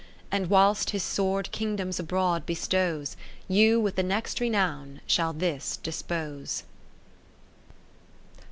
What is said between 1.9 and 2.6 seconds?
abroad